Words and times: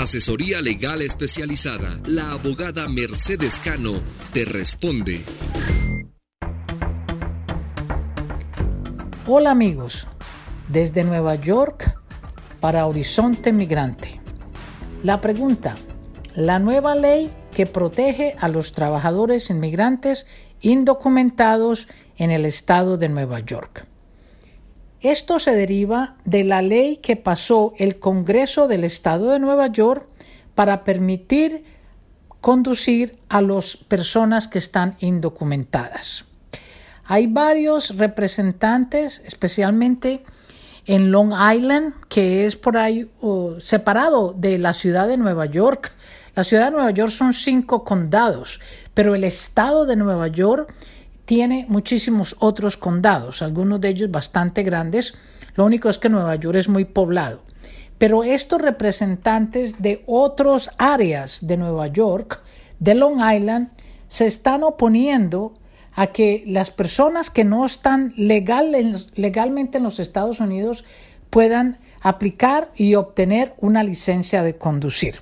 Asesoría 0.00 0.62
legal 0.62 1.02
especializada. 1.02 1.90
La 2.06 2.32
abogada 2.32 2.88
Mercedes 2.88 3.60
Cano 3.60 3.92
te 4.32 4.46
responde. 4.46 5.20
Hola 9.26 9.50
amigos, 9.50 10.06
desde 10.68 11.04
Nueva 11.04 11.34
York 11.34 11.94
para 12.60 12.86
Horizonte 12.86 13.52
Migrante. 13.52 14.22
La 15.02 15.20
pregunta, 15.20 15.76
la 16.34 16.58
nueva 16.58 16.94
ley 16.94 17.30
que 17.54 17.66
protege 17.66 18.36
a 18.38 18.48
los 18.48 18.72
trabajadores 18.72 19.50
inmigrantes 19.50 20.26
indocumentados 20.62 21.88
en 22.16 22.30
el 22.30 22.46
estado 22.46 22.96
de 22.96 23.10
Nueva 23.10 23.40
York. 23.40 23.89
Esto 25.00 25.38
se 25.38 25.54
deriva 25.54 26.16
de 26.26 26.44
la 26.44 26.60
ley 26.60 26.98
que 26.98 27.16
pasó 27.16 27.72
el 27.78 27.98
Congreso 27.98 28.68
del 28.68 28.84
Estado 28.84 29.30
de 29.30 29.38
Nueva 29.38 29.68
York 29.68 30.06
para 30.54 30.84
permitir 30.84 31.64
conducir 32.42 33.18
a 33.30 33.40
las 33.40 33.78
personas 33.78 34.46
que 34.46 34.58
están 34.58 34.96
indocumentadas. 35.00 36.26
Hay 37.04 37.26
varios 37.26 37.96
representantes, 37.96 39.22
especialmente 39.24 40.22
en 40.84 41.10
Long 41.10 41.32
Island, 41.32 41.94
que 42.08 42.44
es 42.44 42.56
por 42.56 42.76
ahí 42.76 43.10
separado 43.58 44.34
de 44.36 44.58
la 44.58 44.74
ciudad 44.74 45.08
de 45.08 45.16
Nueva 45.16 45.46
York. 45.46 45.92
La 46.34 46.44
ciudad 46.44 46.66
de 46.66 46.72
Nueva 46.72 46.90
York 46.90 47.10
son 47.10 47.32
cinco 47.32 47.84
condados, 47.84 48.60
pero 48.92 49.14
el 49.14 49.24
estado 49.24 49.86
de 49.86 49.96
Nueva 49.96 50.28
York 50.28 50.74
tiene 51.30 51.64
muchísimos 51.68 52.34
otros 52.40 52.76
condados, 52.76 53.40
algunos 53.40 53.80
de 53.80 53.90
ellos 53.90 54.10
bastante 54.10 54.64
grandes. 54.64 55.14
Lo 55.54 55.64
único 55.64 55.88
es 55.88 55.96
que 55.96 56.08
Nueva 56.08 56.34
York 56.34 56.56
es 56.56 56.68
muy 56.68 56.84
poblado. 56.84 57.42
Pero 57.98 58.24
estos 58.24 58.60
representantes 58.60 59.80
de 59.80 60.02
otras 60.08 60.72
áreas 60.76 61.46
de 61.46 61.56
Nueva 61.56 61.86
York, 61.86 62.42
de 62.80 62.96
Long 62.96 63.20
Island, 63.20 63.68
se 64.08 64.26
están 64.26 64.64
oponiendo 64.64 65.54
a 65.92 66.08
que 66.08 66.42
las 66.48 66.72
personas 66.72 67.30
que 67.30 67.44
no 67.44 67.64
están 67.64 68.12
legalmente 68.16 69.78
en 69.78 69.84
los 69.84 70.00
Estados 70.00 70.40
Unidos 70.40 70.82
puedan 71.30 71.78
aplicar 72.00 72.72
y 72.74 72.96
obtener 72.96 73.54
una 73.58 73.84
licencia 73.84 74.42
de 74.42 74.56
conducir. 74.56 75.20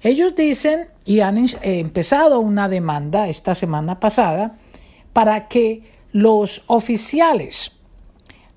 Ellos 0.00 0.34
dicen 0.34 0.88
y 1.04 1.20
han 1.20 1.38
eh, 1.38 1.50
empezado 1.62 2.40
una 2.40 2.68
demanda 2.68 3.28
esta 3.28 3.54
semana 3.54 4.00
pasada 4.00 4.58
para 5.12 5.48
que 5.48 5.82
los 6.12 6.62
oficiales 6.66 7.72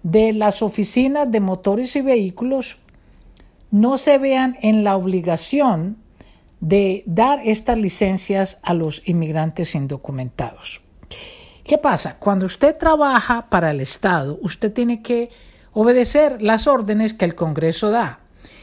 de 0.04 0.34
las 0.34 0.62
oficinas 0.62 1.32
de 1.32 1.40
motores 1.40 1.96
y 1.96 2.02
vehículos 2.02 2.78
no 3.72 3.98
se 3.98 4.18
vean 4.18 4.58
en 4.62 4.84
la 4.84 4.96
obligación 4.96 5.98
de 6.60 7.04
dar 7.06 7.42
estas 7.44 7.78
licencias 7.78 8.60
a 8.62 8.74
los 8.74 9.02
inmigrantes 9.06 9.76
indocumentados. 9.76 10.82
¿Qué 11.64 11.78
pasa? 11.78 12.18
Cuando 12.20 12.46
usted 12.46 12.78
trabaja 12.78 13.50
para 13.50 13.72
el 13.72 13.82
Estado, 13.82 14.38
usted 14.42 14.72
tiene 14.72 15.02
que 15.02 15.32
obedecer 15.74 16.42
las 16.42 16.68
órdenes 16.68 17.14
que 17.14 17.26
el 17.26 17.36
Congreso 17.36 17.90
da. 17.90 18.20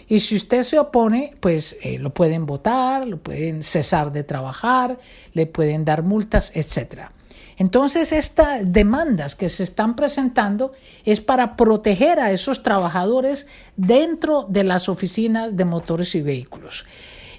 Y 0.08 0.20
si 0.20 0.36
usted 0.36 0.62
se 0.62 0.78
opone, 0.78 1.34
pues 1.40 1.76
eh, 1.82 1.98
lo 1.98 2.14
pueden 2.14 2.46
votar, 2.46 3.06
lo 3.06 3.18
pueden 3.18 3.62
cesar 3.62 4.12
de 4.12 4.24
trabajar, 4.24 4.98
le 5.32 5.46
pueden 5.46 5.84
dar 5.84 6.02
multas, 6.02 6.52
etcétera. 6.54 7.12
Entonces, 7.62 8.12
estas 8.12 8.72
demandas 8.72 9.36
que 9.36 9.48
se 9.48 9.62
están 9.62 9.94
presentando 9.94 10.72
es 11.04 11.20
para 11.20 11.54
proteger 11.54 12.18
a 12.18 12.32
esos 12.32 12.64
trabajadores 12.64 13.46
dentro 13.76 14.46
de 14.48 14.64
las 14.64 14.88
oficinas 14.88 15.56
de 15.56 15.64
motores 15.64 16.16
y 16.16 16.22
vehículos. 16.22 16.84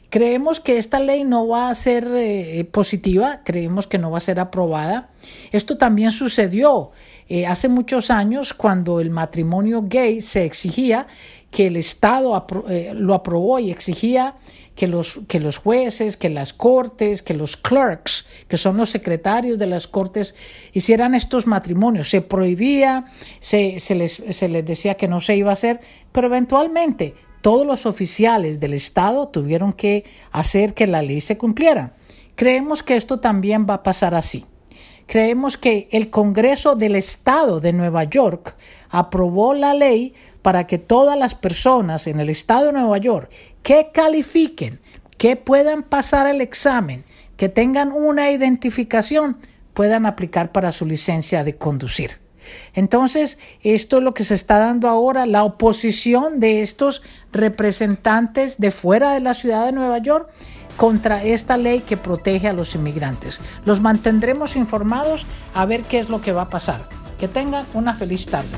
Creemos 0.09 0.61
que 0.61 0.77
esta 0.77 1.01
ley 1.01 1.25
no 1.25 1.49
va 1.49 1.67
a 1.67 1.73
ser 1.73 2.07
eh, 2.15 2.63
positiva, 2.71 3.41
creemos 3.43 3.85
que 3.85 3.97
no 3.97 4.11
va 4.11 4.19
a 4.19 4.21
ser 4.21 4.39
aprobada. 4.39 5.09
Esto 5.51 5.77
también 5.77 6.11
sucedió 6.11 6.91
eh, 7.27 7.45
hace 7.45 7.67
muchos 7.67 8.09
años 8.09 8.53
cuando 8.53 9.01
el 9.01 9.09
matrimonio 9.09 9.81
gay 9.83 10.21
se 10.21 10.45
exigía 10.45 11.05
que 11.51 11.67
el 11.67 11.75
Estado 11.75 12.47
eh, 12.69 12.93
lo 12.95 13.13
aprobó 13.13 13.59
y 13.59 13.71
exigía 13.71 14.35
que 14.75 14.87
los, 14.87 15.19
que 15.27 15.39
los 15.39 15.57
jueces, 15.57 16.17
que 16.17 16.29
las 16.29 16.53
cortes, 16.53 17.21
que 17.21 17.33
los 17.33 17.57
clerks, 17.57 18.25
que 18.47 18.57
son 18.57 18.77
los 18.77 18.89
secretarios 18.89 19.59
de 19.59 19.67
las 19.67 19.87
cortes, 19.87 20.35
hicieran 20.73 21.13
estos 21.15 21.47
matrimonios. 21.47 22.09
Se 22.09 22.21
prohibía, 22.21 23.05
se, 23.39 23.79
se, 23.79 23.95
les, 23.95 24.13
se 24.13 24.47
les 24.49 24.65
decía 24.65 24.95
que 24.95 25.07
no 25.07 25.21
se 25.21 25.35
iba 25.35 25.51
a 25.51 25.53
hacer, 25.53 25.79
pero 26.11 26.27
eventualmente 26.27 27.13
todos 27.41 27.67
los 27.67 27.85
oficiales 27.85 28.59
del 28.59 28.73
Estado 28.73 29.27
tuvieron 29.27 29.73
que 29.73 30.05
hacer 30.31 30.73
que 30.73 30.87
la 30.87 31.01
ley 31.01 31.21
se 31.21 31.37
cumpliera. 31.37 31.93
Creemos 32.35 32.81
que 32.81 32.95
esto 32.95 33.19
también 33.19 33.67
va 33.69 33.75
a 33.75 33.83
pasar 33.83 34.15
así. 34.15 34.45
Creemos 35.05 35.57
que 35.57 35.87
el 35.91 36.09
Congreso 36.09 36.75
del 36.75 36.95
Estado 36.95 37.59
de 37.59 37.73
Nueva 37.73 38.05
York 38.05 38.55
aprobó 38.89 39.53
la 39.53 39.73
ley 39.73 40.13
para 40.41 40.65
que 40.67 40.77
todas 40.77 41.17
las 41.17 41.35
personas 41.35 42.07
en 42.07 42.19
el 42.19 42.29
Estado 42.29 42.67
de 42.67 42.73
Nueva 42.73 42.97
York 42.97 43.29
que 43.63 43.89
califiquen, 43.93 44.79
que 45.17 45.35
puedan 45.35 45.83
pasar 45.83 46.27
el 46.27 46.41
examen, 46.41 47.03
que 47.37 47.49
tengan 47.49 47.91
una 47.91 48.31
identificación, 48.31 49.37
puedan 49.73 50.05
aplicar 50.05 50.51
para 50.51 50.71
su 50.71 50.85
licencia 50.85 51.43
de 51.43 51.55
conducir. 51.55 52.22
Entonces, 52.73 53.39
esto 53.61 53.97
es 53.97 54.03
lo 54.03 54.13
que 54.13 54.23
se 54.23 54.35
está 54.35 54.59
dando 54.59 54.87
ahora, 54.87 55.25
la 55.25 55.43
oposición 55.43 56.39
de 56.39 56.61
estos 56.61 57.01
representantes 57.31 58.57
de 58.57 58.71
fuera 58.71 59.13
de 59.13 59.19
la 59.19 59.33
ciudad 59.33 59.65
de 59.65 59.71
Nueva 59.71 59.97
York 59.99 60.29
contra 60.77 61.23
esta 61.23 61.57
ley 61.57 61.81
que 61.81 61.97
protege 61.97 62.47
a 62.47 62.53
los 62.53 62.75
inmigrantes. 62.75 63.41
Los 63.65 63.81
mantendremos 63.81 64.55
informados 64.55 65.25
a 65.53 65.65
ver 65.65 65.83
qué 65.83 65.99
es 65.99 66.09
lo 66.09 66.21
que 66.21 66.31
va 66.31 66.43
a 66.43 66.49
pasar. 66.49 66.89
Que 67.19 67.27
tengan 67.27 67.65
una 67.73 67.95
feliz 67.95 68.25
tarde. 68.25 68.57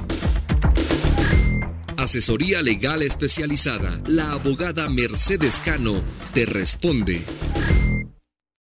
Asesoría 1.97 2.61
legal 2.61 3.01
especializada. 3.01 3.89
La 4.07 4.31
abogada 4.33 4.89
Mercedes 4.89 5.59
Cano 5.59 6.03
te 6.33 6.45
responde. 6.45 7.23